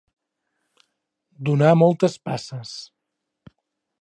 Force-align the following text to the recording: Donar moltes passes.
Donar 1.51 1.75
moltes 1.83 2.19
passes. 2.31 2.75